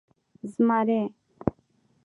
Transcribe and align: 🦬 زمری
🦬 0.41 0.43
زمری 0.53 0.99